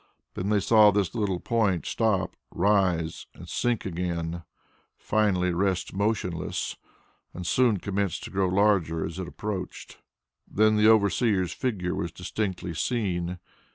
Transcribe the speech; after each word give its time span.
Then 0.33 0.49
they 0.49 0.59
saw 0.59 0.89
this 0.89 1.13
little 1.13 1.39
point 1.39 1.85
stop, 1.85 2.35
rise 2.49 3.27
and 3.35 3.47
sink 3.47 3.85
again, 3.85 4.41
finally 4.97 5.53
rest 5.53 5.93
motionless, 5.93 6.75
and 7.35 7.45
soon 7.45 7.77
commence 7.77 8.19
to 8.21 8.31
grow 8.31 8.47
larger 8.49 9.05
as 9.05 9.19
it 9.19 9.27
approached. 9.27 9.99
Then 10.47 10.75
the 10.75 10.87
overseer's 10.87 11.53
figure 11.53 11.93
was 11.93 12.11
distinctly 12.11 12.73
seen. 12.73 13.37